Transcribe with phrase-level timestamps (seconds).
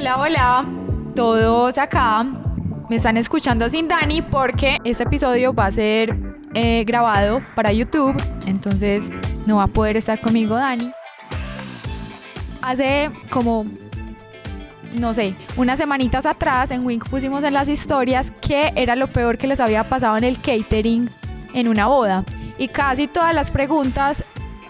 [0.00, 0.64] Hola, hola,
[1.14, 2.24] todos acá
[2.88, 6.18] me están escuchando sin Dani porque este episodio va a ser
[6.54, 8.16] eh, grabado para YouTube,
[8.46, 9.12] entonces
[9.44, 10.90] no va a poder estar conmigo Dani.
[12.62, 13.66] Hace como,
[14.94, 19.36] no sé, unas semanitas atrás en Wink pusimos en las historias que era lo peor
[19.36, 21.10] que les había pasado en el catering
[21.52, 22.24] en una boda.
[22.56, 24.24] Y casi todas las preguntas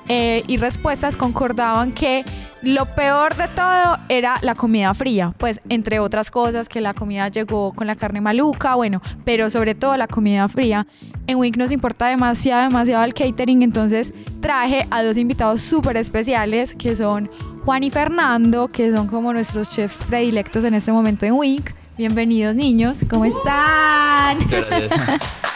[0.08, 2.24] eh, y respuestas concordaban que
[2.62, 7.28] lo peor de todo era la comida fría, pues entre otras cosas que la comida
[7.28, 10.86] llegó con la carne maluca, bueno, pero sobre todo la comida fría.
[11.26, 16.74] En Wink nos importa demasiado, demasiado el catering, entonces traje a dos invitados súper especiales
[16.74, 17.30] que son
[17.64, 21.70] Juan y Fernando, que son como nuestros chefs predilectos en este momento en Wink.
[21.96, 24.38] Bienvenidos niños, ¿cómo están?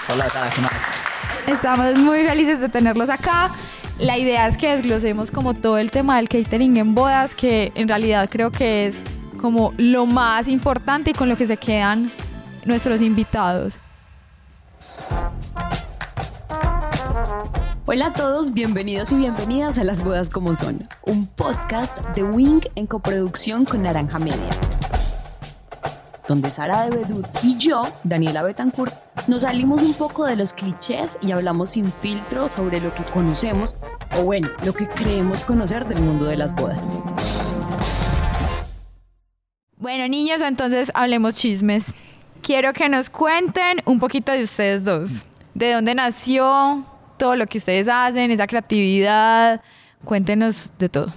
[0.09, 0.73] Hola, ¿qué más?
[1.47, 3.51] Estamos muy felices de tenerlos acá.
[3.99, 7.87] La idea es que desglosemos como todo el tema del catering en bodas, que en
[7.87, 9.03] realidad creo que es
[9.41, 12.11] como lo más importante y con lo que se quedan
[12.65, 13.79] nuestros invitados.
[17.87, 22.63] Hola a todos, bienvenidos y bienvenidas a Las Bodas como Son, un podcast de Wing
[22.75, 24.51] en coproducción con Naranja Media
[26.27, 28.95] donde Sara de Bedut y yo, Daniela Betancourt,
[29.27, 33.77] nos salimos un poco de los clichés y hablamos sin filtro sobre lo que conocemos,
[34.17, 36.91] o bueno, lo que creemos conocer del mundo de las bodas.
[39.77, 41.95] Bueno, niños, entonces hablemos chismes.
[42.41, 45.25] Quiero que nos cuenten un poquito de ustedes dos.
[45.53, 46.85] ¿De dónde nació
[47.19, 49.61] todo lo que ustedes hacen, esa creatividad?
[50.05, 51.13] Cuéntenos de todo.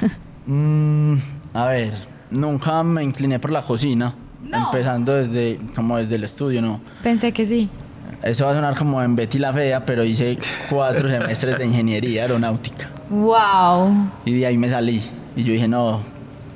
[0.44, 1.18] Mm,
[1.54, 1.94] a ver,
[2.30, 4.12] nunca me incliné por la cocina.
[4.52, 6.80] Empezando desde, como desde el estudio, ¿no?
[7.02, 7.68] Pensé que sí.
[8.22, 10.38] Eso va a sonar como en Betty la Fea, pero hice
[10.70, 12.88] cuatro semestres de ingeniería aeronáutica.
[13.10, 14.10] ¡Wow!
[14.24, 15.02] Y de ahí me salí.
[15.34, 16.00] Y yo dije, no,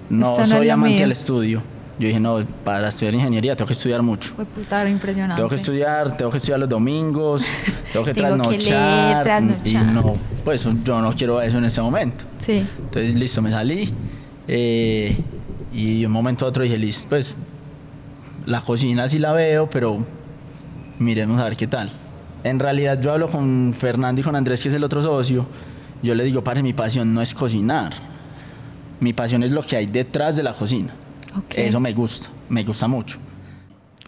[0.09, 1.63] no soy amante del estudio.
[1.99, 4.35] Yo dije, no, para estudiar ingeniería tengo que estudiar mucho.
[4.35, 5.37] Fue puta, impresionante.
[5.37, 7.45] Tengo que estudiar, tengo que estudiar los domingos,
[7.91, 9.25] tengo que trasnochar.
[9.25, 9.65] trasnochar.
[9.65, 12.27] Y no, pues yo no quiero eso en ese momento.
[12.45, 12.67] Sí.
[12.79, 13.91] Entonces, listo, me salí.
[14.47, 15.17] Eh,
[15.73, 17.35] y de un momento a otro dije, listo, pues
[18.47, 20.05] la cocina sí la veo, pero
[20.99, 21.91] miremos a ver qué tal.
[22.45, 25.47] En realidad yo hablo con Fernando y con Andrés, que es el otro socio.
[26.03, 27.93] Yo le digo, padre, mi pasión no es cocinar.
[29.01, 30.95] Mi pasión es lo que hay detrás de la cocina.
[31.51, 33.19] Eso me gusta, me gusta mucho.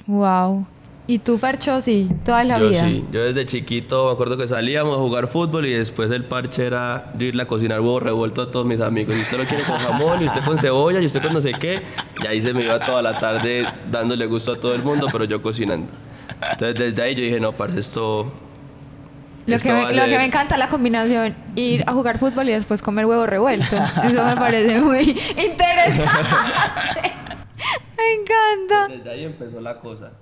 [0.07, 0.67] Wow.
[1.11, 2.81] ¿Y tú, Fercho, sí, toda la yo vida?
[2.83, 6.67] Sí, yo desde chiquito me acuerdo que salíamos a jugar fútbol y después el parche
[6.67, 9.17] era irle a cocinar huevo revuelto a todos mis amigos.
[9.17, 11.53] Y usted lo quiere con jamón, y usted con cebolla, y usted con no sé
[11.55, 11.81] qué.
[12.23, 15.25] Y ahí se me iba toda la tarde dándole gusto a todo el mundo, pero
[15.25, 15.91] yo cocinando.
[16.53, 18.31] Entonces desde ahí yo dije, no, parce, esto...
[19.47, 22.83] Lo, que me, lo que me encanta la combinación, ir a jugar fútbol y después
[22.83, 23.77] comer huevo revuelto.
[24.05, 26.03] Eso me parece muy interesante.
[27.97, 28.89] me encanta.
[28.89, 30.13] Desde ahí empezó la cosa.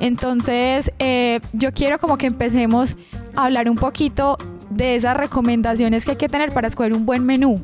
[0.00, 2.96] Entonces, eh, yo quiero como que empecemos
[3.36, 4.38] a hablar un poquito
[4.70, 7.62] de esas recomendaciones que hay que tener para escoger un buen menú.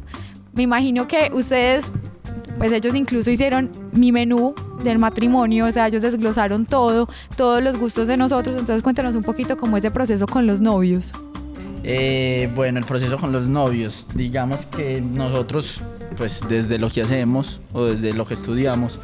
[0.52, 1.92] Me imagino que ustedes,
[2.58, 7.78] pues ellos incluso hicieron mi menú del matrimonio, o sea, ellos desglosaron todo, todos los
[7.78, 11.12] gustos de nosotros, entonces cuéntanos un poquito cómo es el proceso con los novios.
[11.82, 15.80] Eh, bueno, el proceso con los novios, digamos que nosotros,
[16.16, 18.98] pues desde lo que hacemos o desde lo que estudiamos,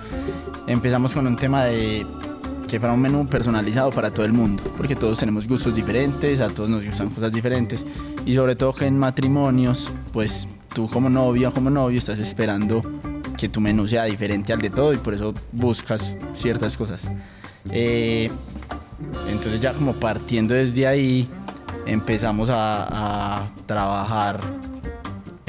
[0.67, 2.07] empezamos con un tema de
[2.69, 6.49] que fuera un menú personalizado para todo el mundo, porque todos tenemos gustos diferentes, a
[6.49, 7.85] todos nos gustan cosas diferentes
[8.25, 12.83] y sobre todo que en matrimonios, pues tú como novia o como novio estás esperando
[13.37, 17.03] que tu menú sea diferente al de todo y por eso buscas ciertas cosas.
[17.71, 18.31] Eh,
[19.29, 21.29] entonces ya como partiendo desde ahí
[21.85, 24.41] empezamos a, a trabajar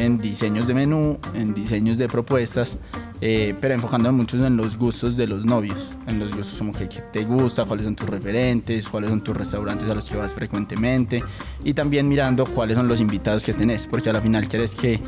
[0.03, 2.77] en diseños de menú, en diseños de propuestas
[3.25, 6.87] eh, pero enfocando mucho en los gustos de los novios, en los gustos como que,
[6.87, 11.23] te gusta, cuáles son tus referentes, cuáles son tus restaurantes a los que vas frecuentemente
[11.63, 14.99] y también mirando cuáles son los invitados que tenés, porque a la final quieres que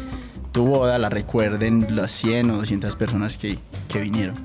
[0.54, 3.60] tu boda la recuerden las 100 o 200 personas que,
[3.90, 4.36] que vinieron.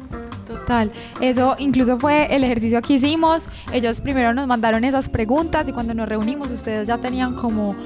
[0.48, 0.90] Total,
[1.20, 3.48] eso incluso fue el ejercicio que hicimos.
[3.72, 7.76] Ellos primero nos mandaron esas preguntas y cuando nos reunimos ustedes ya tenían como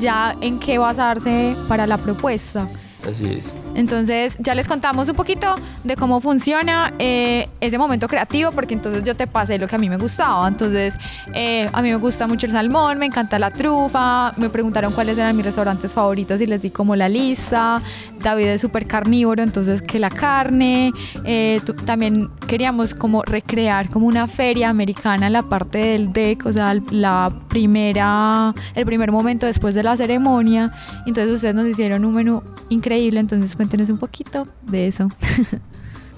[0.00, 2.68] ya en qué basarse para la propuesta.
[3.08, 3.56] Así es.
[3.74, 5.54] Entonces ya les contamos un poquito
[5.84, 9.78] de cómo funciona eh, ese momento creativo, porque entonces yo te pasé lo que a
[9.78, 10.46] mí me gustaba.
[10.46, 10.98] Entonces
[11.34, 15.16] eh, a mí me gusta mucho el salmón, me encanta la trufa, me preguntaron cuáles
[15.16, 17.80] eran mis restaurantes favoritos y les di como la lista.
[18.22, 20.92] David es súper carnívoro, entonces que la carne.
[21.24, 26.52] Eh, también queríamos como recrear como una feria americana en la parte del deck, o
[26.52, 30.70] sea, la primera, el primer momento después de la ceremonia.
[31.06, 35.08] Entonces ustedes nos hicieron un menú increíble increíble, entonces cuéntenos un poquito de eso.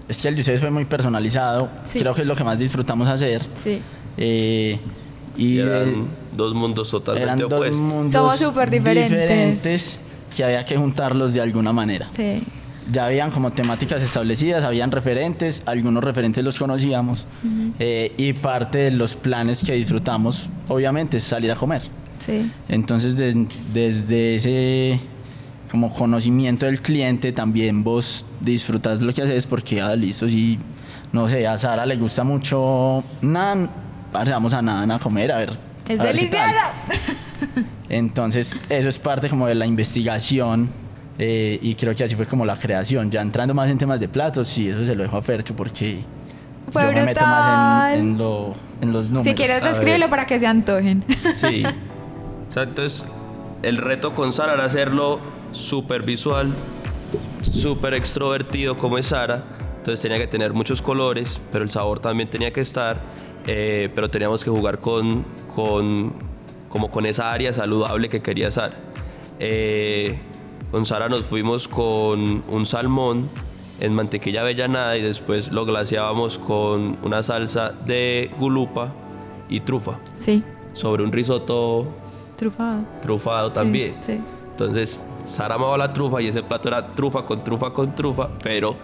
[0.08, 1.70] Es que el de ustedes fue muy personalizado.
[1.88, 2.00] Sí.
[2.00, 3.46] Creo que es lo que más disfrutamos hacer.
[3.62, 3.80] sí.
[4.18, 4.78] Eh,
[5.38, 7.80] y Y de- eran dos mundos totalmente eran dos opuestos.
[7.80, 9.10] mundos Somos súper diferentes.
[9.10, 10.00] diferentes
[10.36, 12.10] que había que juntarlos de alguna manera.
[12.14, 12.42] Sí.
[12.90, 17.24] Ya habían como temáticas establecidas, habían referentes, algunos referentes los conocíamos
[17.78, 21.82] eh, y parte de los planes que disfrutamos, obviamente, es salir a comer.
[22.18, 22.50] Sí.
[22.68, 23.36] Entonces, des-
[23.72, 25.00] desde ese
[25.72, 30.58] como conocimiento del cliente, también vos disfrutas lo que haces porque, ah, listo, si,
[31.12, 33.68] no sé, a Sara le gusta mucho Nan,
[34.12, 35.58] vamos a Nan a comer, a ver.
[35.88, 36.72] Es a ver deliciosa.
[37.88, 40.70] Entonces, eso es parte como de la investigación
[41.18, 43.10] eh, y creo que así fue como la creación.
[43.10, 46.02] Ya entrando más en temas de platos, sí, eso se lo dejo a Fercho porque
[46.70, 47.94] Fue yo me meto más brutal.
[47.98, 49.26] en, en lo- en los números.
[49.26, 51.04] Si quieres, descríbelo para que se antojen.
[51.34, 51.62] Sí.
[52.48, 53.06] O sea, entonces,
[53.62, 55.20] el reto con Sara era hacerlo
[55.52, 56.52] súper visual,
[57.42, 59.42] súper extrovertido como es Sara.
[59.78, 63.00] Entonces tenía que tener muchos colores, pero el sabor también tenía que estar.
[63.48, 66.12] eh, pero teníamos que jugar con, con,
[66.68, 68.74] como con esa área saludable que quería Sara.
[69.40, 70.16] Eh,
[70.70, 73.28] con Sara nos fuimos con un salmón
[73.80, 78.92] en mantequilla avellanada y después lo glaseábamos con una salsa de gulupa
[79.48, 80.44] y trufa Sí.
[80.72, 81.88] sobre un risotto
[82.36, 82.84] Trufado.
[83.02, 83.96] trufado Sí, también.
[84.02, 84.20] Sí.
[84.52, 88.76] Entonces, Sara amaba la trufa y ese plato era trufa con trufa con trufa, pero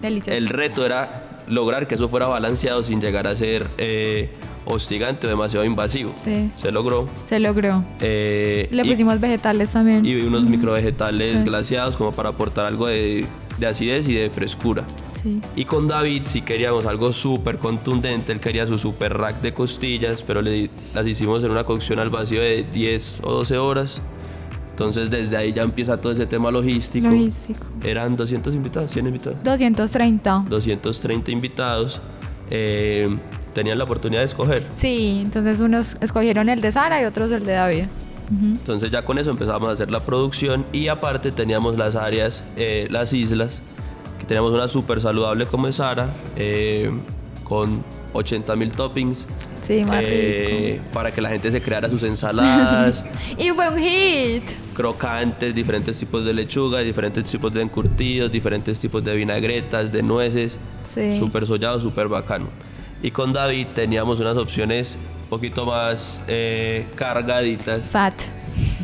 [0.00, 0.36] Delicioso.
[0.36, 4.32] el reto era lograr que eso fuera balanceado sin llegar a ser eh,
[4.64, 6.14] hostigante o demasiado invasivo.
[6.24, 6.50] Sí.
[6.56, 7.08] Se logró.
[7.26, 7.84] Se logró.
[8.00, 10.06] eh, Le y- pusimos vegetales también.
[10.06, 11.44] y, unos microvegetales Sí.
[11.44, 13.26] glaseados como para aportar algo de,
[13.58, 14.84] de acidez y de frescura.
[15.22, 15.40] Sí.
[15.56, 20.22] Y con David si queríamos algo súper contundente, él quería su super rack de costillas,
[20.22, 24.00] pero le, las hicimos en una cocción al vacío de 10 o 12 horas.
[24.74, 27.06] Entonces desde ahí ya empieza todo ese tema logístico.
[27.06, 27.64] Logístico.
[27.84, 29.38] Eran 200 invitados, 100 invitados.
[29.44, 30.46] 230.
[30.48, 32.00] 230 invitados.
[32.50, 33.08] eh,
[33.54, 34.66] tenían la oportunidad de escoger.
[34.76, 37.84] Sí, entonces unos escogieron el de Sara y otros el de David.
[38.30, 42.88] Entonces ya con eso empezamos a hacer la producción y aparte teníamos las áreas, eh,
[42.90, 43.62] las islas,
[44.18, 46.90] que teníamos una súper saludable como es Sara, eh,
[47.44, 49.26] con 80 mil toppings.
[49.66, 53.16] Sí, más eh, para que la gente se creara sus ensaladas, rico.
[53.42, 54.42] Y fue un hit.
[54.74, 60.58] Crocantes, diferentes tipos de lechuga, diferentes tipos de encurtidos, diferentes tipos de vinagretas, de nueces,
[60.94, 61.18] Sí.
[61.18, 62.46] súper sollado, súper bacano.
[63.02, 67.86] Y con David teníamos unas opciones un poquito más eh, cargaditas.
[67.88, 68.14] Fat.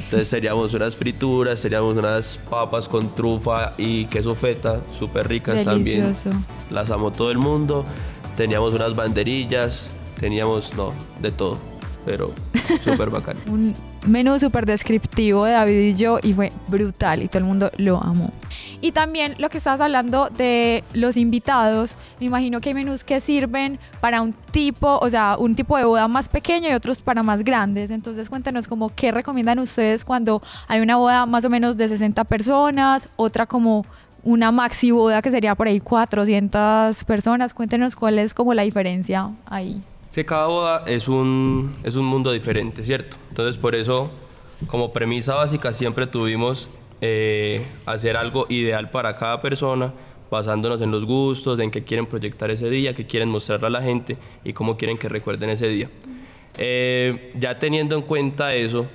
[0.04, 6.30] Entonces seríamos unas frituras, seríamos unas papas con trufa y queso feta, súper ricas Delicioso.
[6.30, 6.46] también.
[6.70, 7.84] Las amó todo el mundo.
[8.36, 10.92] Teníamos unas banderillas, teníamos, no,
[11.22, 11.58] de todo,
[12.04, 12.32] pero
[12.78, 13.40] súper bacano.
[13.46, 13.74] Un
[14.06, 18.02] menú súper descriptivo de David y yo y fue brutal y todo el mundo lo
[18.02, 18.32] amó.
[18.80, 23.20] Y también lo que estabas hablando de los invitados, me imagino que hay menús que
[23.20, 27.22] sirven para un tipo, o sea, un tipo de boda más pequeño y otros para
[27.22, 27.90] más grandes.
[27.90, 32.24] Entonces cuéntanos como qué recomiendan ustedes cuando hay una boda más o menos de 60
[32.24, 33.84] personas, otra como
[34.22, 37.54] una maxi boda que sería por ahí 400 personas.
[37.54, 39.82] Cuéntenos cuál es como la diferencia ahí.
[40.10, 43.16] Sí, cada boda es un, es un mundo diferente, ¿cierto?
[43.28, 44.10] Entonces por eso,
[44.66, 46.68] como premisa básica, siempre tuvimos
[47.00, 49.94] eh, hacer algo ideal para cada persona,
[50.28, 53.82] basándonos en los gustos, en qué quieren proyectar ese día, qué quieren mostrarle a la
[53.82, 55.88] gente y cómo quieren que recuerden ese día.
[56.58, 58.86] Eh, ya teniendo en cuenta eso,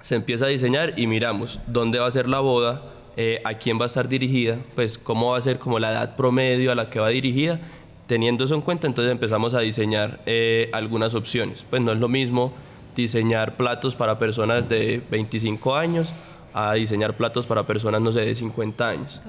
[0.00, 2.82] se empieza a diseñar y miramos dónde va a ser la boda,
[3.16, 6.16] eh, a quién va a estar dirigida, pues cómo va a ser como la edad
[6.16, 7.60] promedio a la que va dirigida.
[8.06, 11.64] Teniendo eso en cuenta, entonces empezamos a diseñar eh, algunas opciones.
[11.68, 12.52] Pues no es lo mismo
[12.94, 16.12] diseñar platos para personas de 25 años
[16.54, 19.22] a diseñar platos para personas, no sé, de 50 años.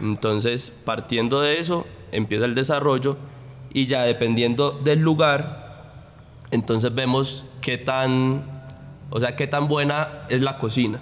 [0.00, 3.16] Entonces, partiendo de eso, empieza el desarrollo
[3.72, 5.68] y ya dependiendo del lugar,
[6.50, 8.42] entonces vemos qué tan,
[9.10, 11.00] o sea, qué tan buena es la cocina.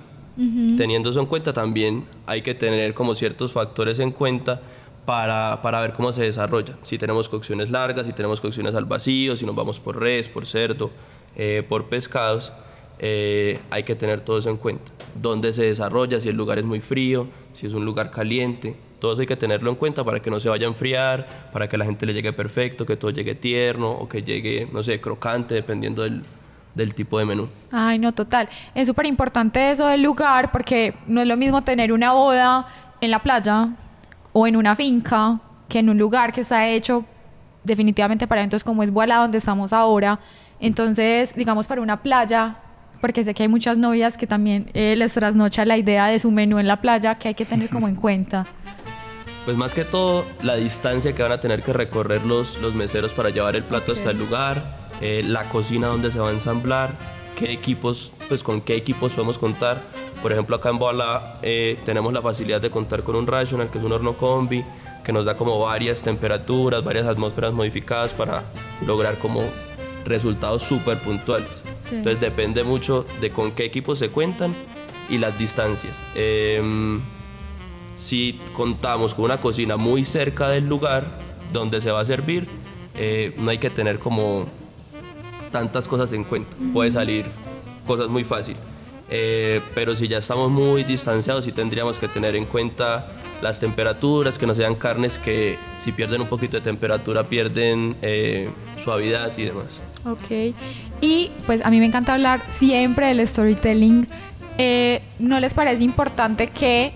[0.77, 4.61] Teniendo eso en cuenta, también hay que tener como ciertos factores en cuenta
[5.07, 6.75] para, para ver cómo se desarrolla.
[6.83, 10.47] Si tenemos cocciones largas, si tenemos cocciones al vacío, si nos vamos por res, por
[10.47, 10.91] cerdo,
[11.37, 12.53] eh, por pescados,
[12.99, 14.93] eh, hay que tener todo eso en cuenta.
[15.15, 19.13] Dónde se desarrolla, si el lugar es muy frío, si es un lugar caliente, todo
[19.13, 21.77] eso hay que tenerlo en cuenta para que no se vaya a enfriar, para que
[21.77, 25.55] la gente le llegue perfecto, que todo llegue tierno o que llegue, no sé, crocante,
[25.55, 26.25] dependiendo del,
[26.75, 27.49] del tipo de menú.
[27.71, 28.49] Ay, no, total.
[28.75, 32.67] Es súper importante eso del lugar porque no es lo mismo tener una boda
[33.01, 33.69] en la playa
[34.38, 37.07] o en una finca que en un lugar que está hecho
[37.64, 40.21] definitivamente para eventos como es Boala, donde estamos ahora.
[40.61, 42.59] Entonces, digamos, para una playa,
[43.00, 46.31] porque sé que hay muchas novias que también eh, les trasnocha la idea de su
[46.31, 48.47] menú en la playa que hay que tener como en cuenta.
[49.47, 53.14] Pues más que todo, la distancia que van a tener que recorrer los, los meseros
[53.14, 56.90] para llevar el plato hasta el lugar, eh, la cocina donde se va a ensamblar,
[57.37, 59.81] qué equipos, pues con qué equipos podemos contar.
[60.23, 63.78] Por ejemplo, acá en Boala eh, tenemos la facilidad de contar con un Rational, que
[63.78, 64.64] es un horno combi,
[65.05, 68.43] que nos da como varias temperaturas, varias atmósferas modificadas para
[68.85, 69.45] lograr como
[70.05, 71.62] resultados súper puntuales.
[71.88, 71.97] Sí.
[71.97, 74.55] Entonces depende mucho de con qué equipos se cuentan
[75.09, 76.02] y las distancias.
[76.14, 77.00] Em,
[77.97, 81.07] si contamos con una cocina muy cerca del lugar
[81.52, 82.49] donde se va a servir,
[82.97, 84.47] eh, no hay que tener como
[85.57, 86.55] tantas cosas en cuenta.
[86.75, 87.25] Puede salir
[87.87, 88.57] cosas muy fácil.
[89.09, 93.07] Eh, pero si ya estamos muy distanciados, sí tendríamos que tener en cuenta
[93.41, 98.51] las temperaturas, que no sean carnes que si pierden un poquito de temperatura pierden eh,
[98.85, 99.81] suavidad y demás.
[100.05, 100.55] Ok.
[101.01, 104.07] Y pues a mí me encanta hablar siempre del storytelling.
[104.59, 106.93] Eh, ¿No les parece importante que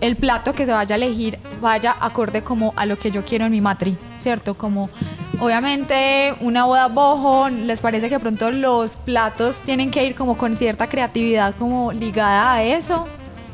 [0.00, 3.44] el plato que se vaya a elegir vaya acorde como a lo que yo quiero
[3.44, 3.98] en mi matri?
[4.22, 4.54] ¿Cierto?
[4.54, 4.88] Como
[5.40, 10.56] obviamente una boda bojo, ¿les parece que pronto los platos tienen que ir como con
[10.56, 13.06] cierta creatividad como ligada a eso?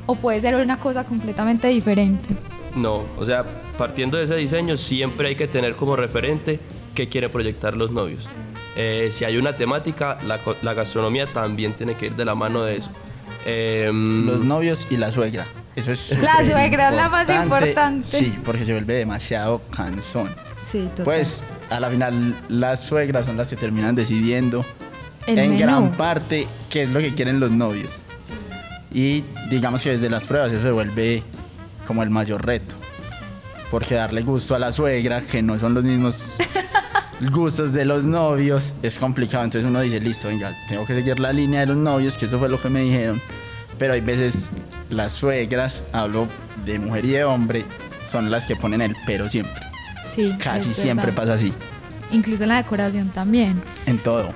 [0.07, 2.35] ¿O puede ser una cosa completamente diferente?
[2.75, 3.45] No, o sea,
[3.79, 6.61] partiendo de ese diseño, siempre hay que tener como referente
[6.95, 8.29] qué quieren proyectar los novios.
[8.77, 12.77] Eh, si hay una temática, la, gastronomía también tiene que ir de la mano de
[12.77, 12.91] eso.
[13.47, 15.47] Em, Los novios y la suegra.
[15.77, 18.07] Eso es La suegra es la más importante.
[18.07, 20.35] Sí, porque se vuelve demasiado cansón.
[20.71, 21.05] Sí, total.
[21.05, 24.65] Pues a la final las suegras son las que terminan decidiendo
[25.27, 25.63] El en menú.
[25.63, 27.91] gran parte qué es lo que quieren los novios.
[28.93, 31.23] Y digamos que desde las pruebas eso se vuelve
[31.87, 32.75] como el mayor reto.
[33.71, 36.37] Porque darle gusto a la suegra, que no son los mismos
[37.33, 39.43] gustos de los novios, es complicado.
[39.45, 42.39] Entonces uno dice, listo, venga, tengo que seguir la línea de los novios, que eso
[42.39, 43.21] fue lo que me dijeron.
[43.79, 44.51] Pero hay veces
[44.91, 46.29] las suegras, hablo
[46.65, 47.65] de mujer y de hombre,
[48.13, 49.64] son las que ponen el pero siempre.
[50.15, 51.53] Sí, Casi siempre pasa así,
[52.11, 53.63] Incluso en la decoración también.
[53.87, 54.29] en todo.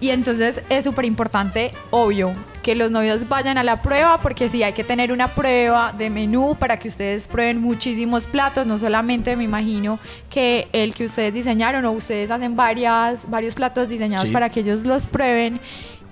[0.00, 2.32] Y entonces es súper importante, obvio,
[2.64, 6.10] que los novios vayan a la prueba, porque sí hay que tener una prueba de
[6.10, 11.32] menú para que ustedes prueben muchísimos platos, no solamente me imagino que el que ustedes
[11.34, 14.32] diseñaron o ustedes hacen varias, varios platos diseñados Sí.
[14.32, 15.60] para que ellos los prueben.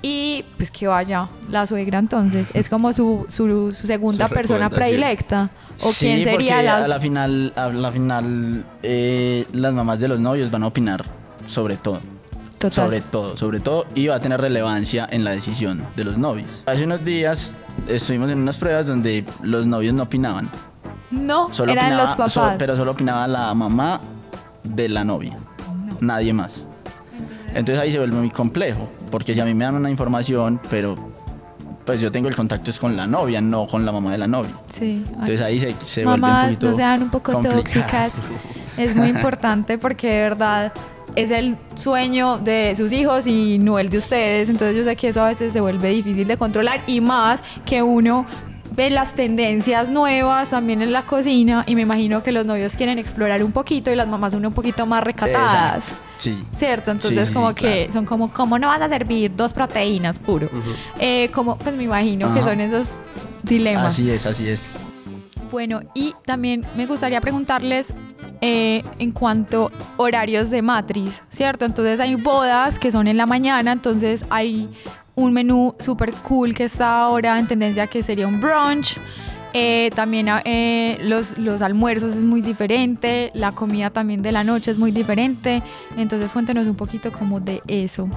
[0.02, 4.70] Y pues que vaya la suegra entonces, es como su, su, su segunda Su persona
[4.70, 5.50] predilecta.
[5.82, 10.00] ¿O Sí, quién sería porque la a la final, a la final eh, las mamás
[10.00, 11.04] de los novios van a opinar
[11.46, 12.00] sobre todo.
[12.58, 12.72] Total.
[12.84, 16.62] Sobre todo, sobre todo, y va a tener relevancia en la decisión de los novios.
[16.66, 17.56] Hace unos días
[17.88, 20.50] estuvimos en unas pruebas donde los novios no opinaban.
[21.10, 22.32] No, Solo eran opinaba, los papás.
[22.34, 23.98] so- pero solo opinaba la mamá
[24.62, 25.38] de la novia.
[26.00, 26.64] Nadie más.
[27.54, 30.94] Entonces ahí se vuelve muy complejo, porque si a mí me dan una información, pero
[31.84, 34.26] pues yo tengo el contacto es con la novia, no con la mamá de la
[34.26, 34.52] novia.
[34.72, 35.02] Sí.
[35.10, 37.62] Entonces ahí se, se vuelve un Mamás, poquito no sean un poco complicado.
[37.62, 38.12] tóxicas.
[38.76, 40.72] Es muy importante porque de verdad
[41.16, 44.48] es el sueño de sus hijos y no el de ustedes.
[44.48, 47.82] Entonces yo sé que eso a veces se vuelve difícil de controlar y más que
[47.82, 48.26] uno
[48.80, 52.98] ve las tendencias nuevas también en la cocina y me imagino que los novios quieren
[52.98, 55.84] explorar un poquito y las mamás son un poquito más recatadas.
[55.84, 56.04] Exacto.
[56.16, 56.42] Sí.
[56.56, 56.90] ¿Cierto?
[56.90, 57.92] Entonces sí, como sí, que claro.
[57.92, 60.48] son como, ¿cómo no vas a servir dos proteínas puro?
[60.98, 62.88] Eh, como, pues me imagino que son esos
[63.42, 63.88] dilemas.
[63.88, 64.70] Así es, así es.
[65.50, 67.92] Bueno, y también me gustaría preguntarles
[68.40, 71.66] eh, en cuanto horarios de matriz, ¿cierto?
[71.66, 74.70] Entonces hay bodas que son en la mañana, entonces hay
[75.24, 78.98] un menú súper cool que está ahora en tendencia que sería un brunch.
[79.52, 84.70] Eh, también eh, los, los almuerzos es muy diferente, la comida también de la noche
[84.70, 85.62] es muy diferente.
[85.96, 88.08] Entonces cuéntenos un poquito como de eso.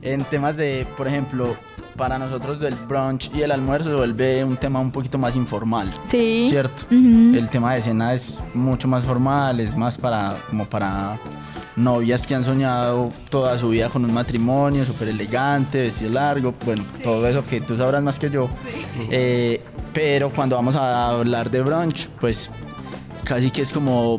[0.00, 1.56] En temas de, por ejemplo,
[1.96, 5.92] para nosotros el brunch y el almuerzo se vuelve un tema un poquito más informal.
[6.06, 6.46] Sí.
[6.48, 6.84] ¿Cierto?
[6.90, 11.18] El tema de cena es mucho más formal, es más para como para
[11.78, 16.84] novias que han soñado toda su vida con un matrimonio súper elegante, vestido largo, bueno,
[17.02, 18.48] todo eso que tú sabrás más que yo.
[19.10, 22.50] Eh, pero cuando vamos a hablar de brunch, pues
[23.24, 24.16] casi que es como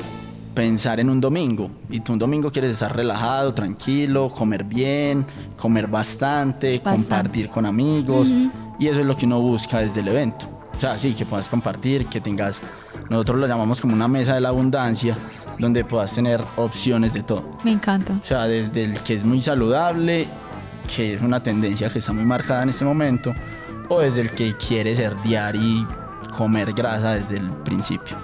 [0.54, 1.70] pensar en un domingo.
[1.89, 5.25] Y tú un domingo quieres estar relajado, tranquilo, comer bien,
[5.58, 6.98] comer bastante, Bastante.
[6.98, 8.32] compartir con amigos.
[8.80, 10.48] Y eso es lo que uno busca desde el evento.
[10.75, 12.60] O sea, sí, que puedas compartir, que tengas,
[13.10, 15.18] nosotros lo llamamos como una mesa de la abundancia,
[15.60, 17.44] donde puedas tener opciones de todo.
[17.63, 18.18] Me encanta.
[18.22, 20.28] O sea, desde el que es muy saludable,
[20.96, 23.34] que es una tendencia que está muy marcada en este momento,
[23.89, 25.88] o desde el que quiere ser diario y
[26.36, 28.18] comer grasa desde el principio.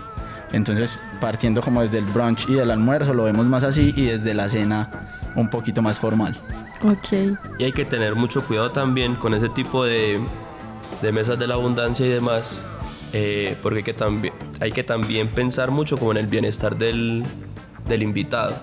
[0.51, 4.33] Entonces, partiendo como desde el brunch y del almuerzo, lo vemos más así, y desde
[4.33, 4.89] la cena
[5.35, 6.35] un poquito más formal.
[6.83, 7.37] Ok.
[7.59, 10.23] Y hay que tener mucho cuidado también con ese tipo de,
[11.01, 12.65] de mesas de la abundancia y demás,
[13.17, 13.77] eh, porque
[14.59, 17.23] hay que, también, pensar mucho como en el bienestar del,
[17.87, 18.53] del invitado.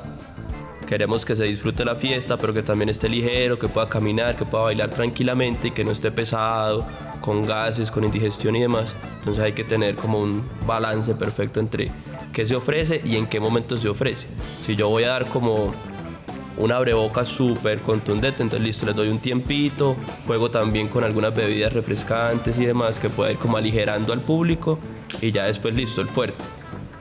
[0.86, 4.44] Queremos que se disfrute la fiesta, pero que también esté ligero, que pueda caminar, que
[4.44, 6.86] pueda bailar tranquilamente y que no esté pesado,
[7.22, 8.94] con gases, con indigestión y demás.
[9.20, 11.90] Entonces hay que tener como un balance perfecto entre
[12.34, 14.26] qué se ofrece y en qué momento se ofrece.
[14.60, 15.72] Si yo voy a dar como
[16.56, 21.72] un abreboca súper contundente, entonces listo, les doy un tiempito, juego también con algunas bebidas
[21.72, 24.78] refrescantes y demás que pueda ir como aligerando al público
[25.20, 26.44] y ya después listo, el fuerte.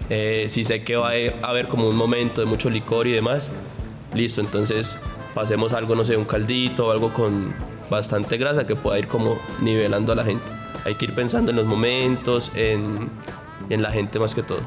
[0.09, 3.49] Eh, si sé que va a haber como un momento de mucho licor y demás,
[4.13, 4.99] listo, entonces
[5.33, 7.53] pasemos algo, no sé, un caldito o algo con
[7.89, 10.45] bastante grasa que pueda ir como nivelando a la gente.
[10.85, 13.09] Hay que ir pensando en los momentos, en,
[13.69, 14.59] en la gente más que todo.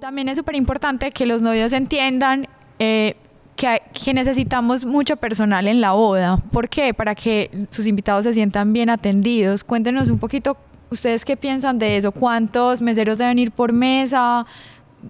[0.00, 2.48] También es súper importante que los novios entiendan
[2.80, 3.14] eh,
[3.56, 6.38] que, necesitamos mucho personal en la boda.
[6.50, 6.94] ¿Por qué?
[6.94, 9.64] Para que sus invitados se sientan bien atendidos.
[9.64, 10.56] Cuéntenos un poquito,
[10.90, 12.10] ¿ustedes qué piensan de eso?
[12.10, 14.46] ¿Cuántos meseros deben ir por mesa?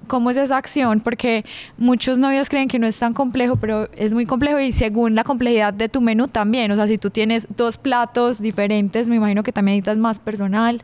[0.08, 1.00] ¿Cómo es esa acción?
[1.00, 1.44] Porque
[1.78, 5.22] muchos novios creen que no es tan complejo, pero es muy complejo y según la
[5.22, 6.72] complejidad de tu menú también.
[6.72, 10.82] O sea, si tú tienes dos platos diferentes, me imagino que también necesitas más personal.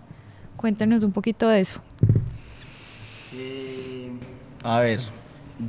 [0.57, 1.81] Cuéntenos un poquito de eso.
[3.35, 4.13] Eh,
[4.63, 5.01] a ver,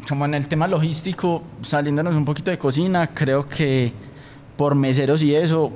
[0.08, 3.94] como en el tema logístico, saliéndonos un poquito de cocina, creo que
[4.56, 5.72] por meseros y eso,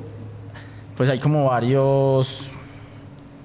[0.97, 2.47] pues hay como varios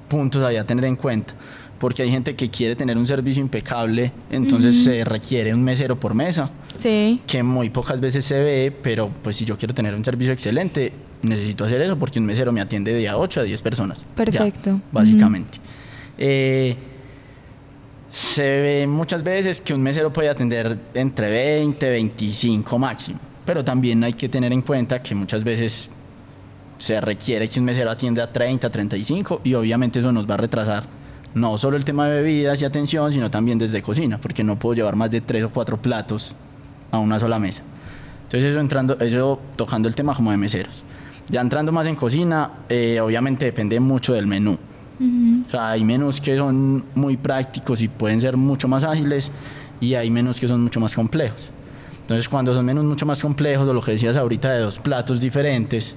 [0.09, 1.35] puntos ahí a tener en cuenta.
[1.79, 4.85] Porque hay gente que quiere tener un servicio impecable, entonces uh -huh.
[4.85, 6.51] se requiere un mesero por mesa.
[6.77, 7.21] Sí.
[7.27, 10.93] Que muy pocas veces se ve, pero pues si yo quiero tener un servicio excelente,
[11.23, 14.05] necesito hacer eso porque un mesero me atiende de a 8 a 10 personas.
[14.15, 14.71] Perfecto.
[14.71, 15.59] Ya, básicamente.
[15.59, 16.15] Uh -huh.
[16.19, 16.77] eh,
[18.17, 24.03] se ve muchas veces que un mesero puede atender entre 20, 25 máximo, pero también
[24.05, 25.91] hay que tener en cuenta que muchas veces
[26.79, 30.37] se requiere que un mesero atienda a 30, 35 y obviamente eso nos va a
[30.39, 30.85] retrasar
[31.35, 34.75] no solo el tema de bebidas y atención, sino también desde cocina, porque no puedo
[34.77, 36.35] llevar más de 3 o 4 platos
[36.93, 37.65] a una sola mesa.
[38.23, 40.85] Entonces eso entrando, eso tocando el tema como de meseros.
[41.29, 44.57] Ya entrando más en cocina, eh, obviamente depende mucho del menú.
[44.99, 45.47] Uh -huh.
[45.47, 49.31] O sea, hay menús que son muy prácticos y pueden ser mucho más ágiles
[49.81, 51.51] y hay menús que son mucho más complejos.
[52.03, 55.21] Entonces, cuando son menús mucho más complejos, o lo que decías ahorita de dos platos
[55.21, 55.97] diferentes,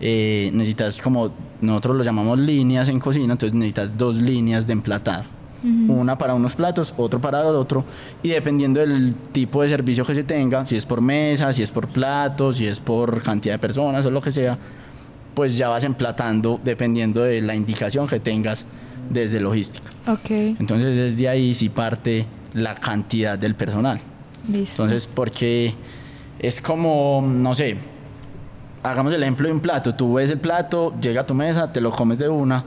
[0.00, 5.24] eh, necesitas como nosotros lo llamamos líneas en cocina, entonces necesitas dos líneas de emplatar.
[5.64, 6.00] Uh -huh.
[6.00, 7.84] Una para unos platos, otro para el otro,
[8.22, 11.72] y dependiendo del tipo de servicio que se tenga, si es por mesa, si es
[11.72, 14.56] por platos, si es por cantidad de personas o lo que sea,
[15.38, 18.66] pues ya vas emplatando dependiendo de la indicación que tengas
[19.08, 19.88] desde logística.
[20.04, 20.56] Okay.
[20.58, 24.00] Entonces desde ahí sí parte la cantidad del personal.
[24.50, 24.82] Listo.
[24.82, 25.76] Entonces, porque
[26.40, 27.76] es como, no sé,
[28.82, 29.94] hagamos el ejemplo de un plato.
[29.94, 32.64] Tú ves el plato, llega a tu mesa, te lo comes de una,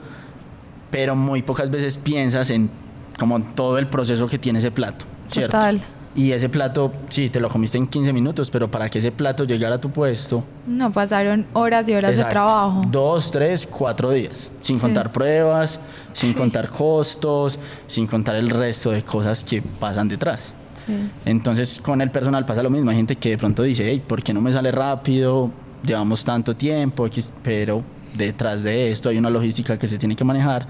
[0.90, 2.70] pero muy pocas veces piensas en
[3.18, 5.58] como todo el proceso que tiene ese plato, ¿cierto?
[5.58, 5.78] Total.
[6.14, 9.44] Y ese plato, sí, te lo comiste en 15 minutos, pero para que ese plato
[9.44, 10.44] llegara a tu puesto...
[10.66, 12.82] No, pasaron horas y horas exacto, de trabajo.
[12.90, 14.82] Dos, tres, cuatro días, sin sí.
[14.82, 15.80] contar pruebas,
[16.12, 16.36] sin sí.
[16.36, 20.52] contar costos, sin contar el resto de cosas que pasan detrás.
[20.86, 21.10] Sí.
[21.24, 22.90] Entonces, con el personal pasa lo mismo.
[22.90, 25.50] Hay gente que de pronto dice, hey, ¿por qué no me sale rápido?
[25.82, 27.06] Llevamos tanto tiempo,
[27.42, 27.82] pero
[28.14, 30.66] detrás de esto hay una logística que se tiene que manejar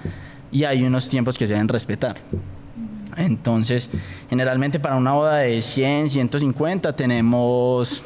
[0.52, 2.16] y hay unos tiempos que se deben respetar.
[3.16, 3.90] Entonces,
[4.28, 8.02] generalmente para una boda de 100, 150 tenemos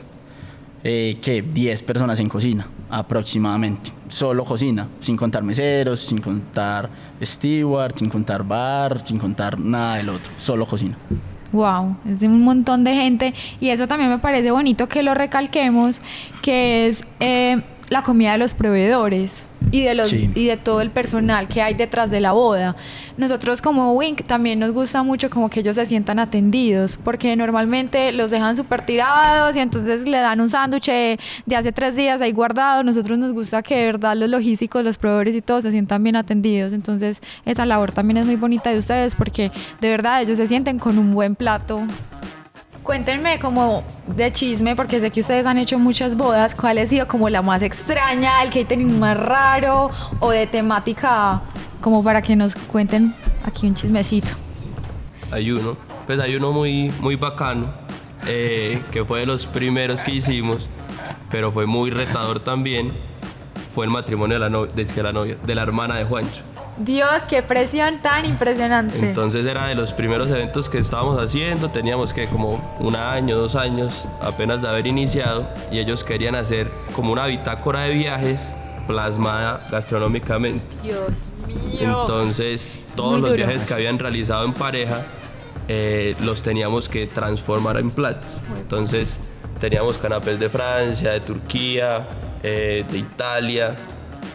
[0.82, 3.90] eh, que 10 personas en cocina aproximadamente.
[4.08, 6.88] Solo cocina, sin contar meseros, sin contar
[7.22, 10.96] steward, sin contar bar, sin contar nada del otro, solo cocina.
[11.52, 15.14] Wow, es de un montón de gente y eso también me parece bonito que lo
[15.14, 16.00] recalquemos,
[16.42, 19.44] que es eh, la comida de los proveedores
[19.76, 20.30] y de los sí.
[20.34, 22.76] y de todo el personal que hay detrás de la boda.
[23.16, 28.12] Nosotros como Wink también nos gusta mucho como que ellos se sientan atendidos, porque normalmente
[28.12, 32.32] los dejan súper tirados y entonces le dan un sándwich de hace tres días ahí
[32.32, 32.82] guardado.
[32.82, 36.16] Nosotros nos gusta que de verdad los logísticos, los proveedores y todos se sientan bien
[36.16, 36.72] atendidos.
[36.72, 40.78] Entonces esa labor también es muy bonita de ustedes porque de verdad ellos se sienten
[40.78, 41.82] con un buen plato
[42.86, 47.08] Cuéntenme como de chisme, porque sé que ustedes han hecho muchas bodas, ¿cuál ha sido
[47.08, 49.88] como la más extraña, el catering más raro
[50.20, 51.42] o de temática,
[51.80, 53.12] como para que nos cuenten
[53.44, 54.28] aquí un chismecito?
[55.32, 57.74] Hay uno, pues hay uno muy, muy bacano,
[58.28, 60.68] eh, que fue de los primeros que hicimos,
[61.28, 62.92] pero fue muy retador también,
[63.74, 66.44] fue el matrimonio de la, de la novia, de la hermana de Juancho.
[66.78, 68.98] Dios, qué presión tan impresionante.
[68.98, 73.54] Entonces era de los primeros eventos que estábamos haciendo, teníamos que como un año, dos
[73.54, 78.54] años apenas de haber iniciado y ellos querían hacer como una bitácora de viajes
[78.86, 80.64] plasmada gastronómicamente.
[80.82, 82.00] Dios mío.
[82.02, 83.46] Entonces todos Muy los duro.
[83.46, 85.02] viajes que habían realizado en pareja
[85.68, 88.28] eh, los teníamos que transformar en platos.
[88.56, 89.20] Entonces
[89.58, 92.06] teníamos canapés de Francia, de Turquía,
[92.42, 93.74] eh, de Italia.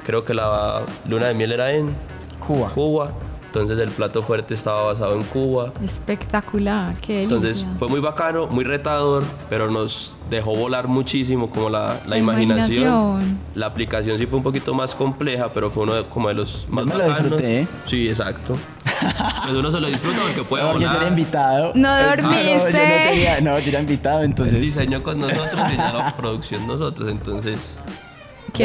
[0.06, 1.96] Creo que la luna de miel era en
[2.42, 2.70] Cuba.
[2.76, 3.12] Cuba.
[3.46, 5.74] Entonces el plato fuerte estaba basado en Cuba.
[5.84, 7.36] Espectacular, qué delicia.
[7.36, 12.18] Entonces fue muy bacano, muy retador, pero nos dejó volar muchísimo como la, la La
[12.18, 12.84] imaginación.
[12.88, 13.40] imaginación.
[13.56, 16.66] La aplicación sí fue un poquito más compleja, pero fue uno de, como de los
[16.70, 17.18] más me lo bacanos.
[17.24, 17.68] disfruté, ¿eh?
[17.86, 18.56] Sí, exacto.
[19.44, 20.96] pues uno se lo disfruta porque puede No, yo volar.
[20.96, 21.72] era invitado.
[21.76, 22.72] No Eh, ah, no, yo no, dormiste.
[23.10, 24.62] tenía- no, yo era invitado, entonces.
[24.62, 27.82] diseñó con nosotros y ya la producción nosotros, entonces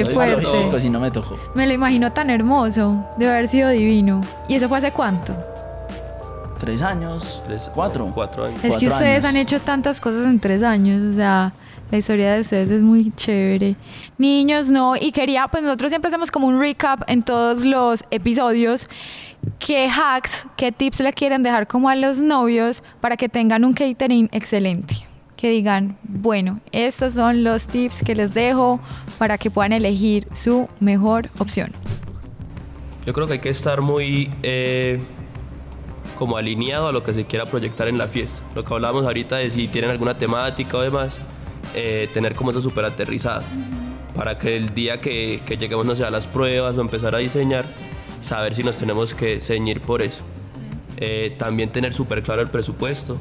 [0.04, 0.90] Qué fuerte.
[0.90, 1.38] no me tocó.
[1.54, 3.06] Me lo imagino tan hermoso.
[3.18, 4.20] Debe haber sido divino.
[4.48, 5.36] ¿Y eso fue hace cuánto?
[6.58, 7.42] Tres años.
[7.44, 8.10] tres, Cuatro.
[8.14, 8.62] cuatro años.
[8.64, 9.24] Es que ustedes años.
[9.26, 11.52] han hecho tantas cosas en tres años, o sea,
[11.90, 13.76] la historia de ustedes es muy chévere.
[14.18, 18.88] Niños, no, y quería, pues nosotros siempre hacemos como un recap en todos los episodios.
[19.60, 23.74] ¿Qué hacks, qué tips le quieren dejar como a los novios para que tengan un
[23.74, 25.05] catering excelente?
[25.36, 28.80] Que digan, bueno, estos son los tips que les dejo
[29.18, 31.72] para que puedan elegir su mejor opción.
[33.04, 34.98] Yo creo que hay que estar muy eh,
[36.18, 38.42] como alineado a lo que se quiera proyectar en la fiesta.
[38.54, 41.20] Lo que hablábamos ahorita de si tienen alguna temática o demás,
[41.74, 43.42] eh, tener como eso súper aterrizado.
[44.14, 47.18] Para que el día que, que lleguemos, no sé, a las pruebas o empezar a
[47.18, 47.66] diseñar,
[48.22, 50.22] saber si nos tenemos que ceñir por eso.
[50.96, 53.16] Eh, también tener súper claro el presupuesto.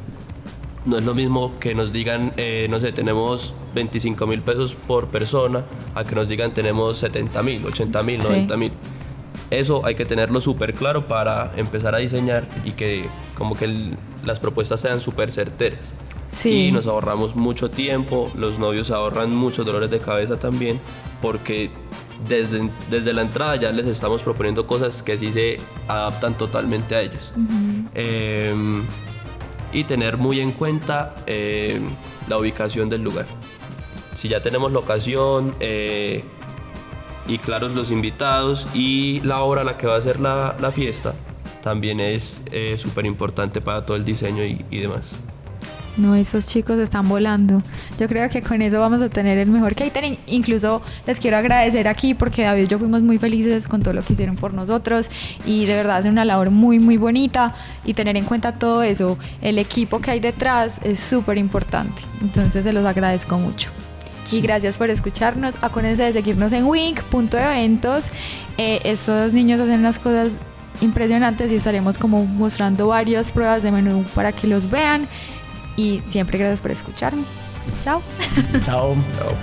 [0.86, 5.08] No es lo mismo que nos digan, eh, no sé, tenemos 25 mil pesos por
[5.08, 5.64] persona,
[5.96, 8.28] a que nos digan tenemos 70 mil, 80 mil, Sí.
[8.28, 8.72] 90 mil.
[9.50, 13.06] Eso hay que tenerlo súper claro para empezar a diseñar y que
[13.38, 15.94] como que el- las propuestas sean súper certeras.
[16.28, 16.68] Sí.
[16.68, 20.80] Y nos ahorramos mucho tiempo, los novios ahorran muchos dolores de cabeza también,
[21.22, 21.70] porque
[22.28, 27.02] desde, desde la entrada ya les estamos proponiendo cosas que sí se adaptan totalmente a
[27.02, 27.32] ellos.
[27.94, 28.84] Em,
[29.76, 31.84] y tener muy en cuenta em,
[32.28, 33.26] la ubicación del lugar.
[34.16, 36.24] Si ya tenemos locación eh,
[37.28, 40.72] y claros los invitados y la hora a la que va a ser la, la
[40.72, 41.14] fiesta,
[41.62, 42.44] también es
[42.78, 45.14] súper importante para todo el diseño y demás.
[45.98, 47.64] No, esos chicos están volando.
[48.00, 50.18] Yo creo que con eso vamos a tener el mejor catering.
[50.28, 54.02] Incluso les quiero agradecer aquí porque David y yo fuimos muy felices con todo lo
[54.02, 55.10] que hicieron por nosotros
[55.46, 57.54] y de verdad hacen una labor muy, muy bonita
[57.86, 62.02] y tener en cuenta todo eso, el equipo que hay detrás es súper importante.
[62.22, 63.70] Entonces se los agradezco mucho.
[64.32, 65.56] Y gracias por escucharnos.
[65.62, 68.06] Acuérdense de seguirnos en wink.eventos.
[68.58, 70.30] Eh, estos niños hacen unas cosas
[70.82, 75.08] impresionantes y estaremos como mostrando varias pruebas de menú para que los vean.
[75.78, 77.24] Y siempre gracias por escucharme.
[77.84, 78.02] Chao.
[78.66, 78.96] Chao.
[79.18, 79.36] Chao.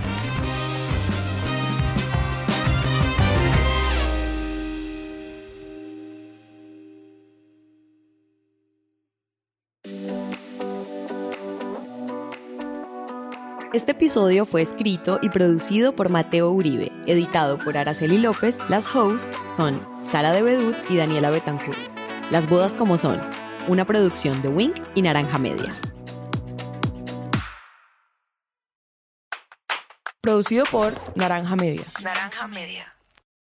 [13.73, 18.59] Este episodio fue escrito y producido por Mateo Uribe, editado por Araceli López.
[18.69, 21.79] Las hosts son Sara de Bedut y Daniela Betancourt.
[22.31, 23.19] Las bodas como son,
[23.69, 25.73] una producción de Wink y Naranja Media.
[30.23, 31.83] Producido por Naranja Media.
[32.01, 32.92] Naranja Media.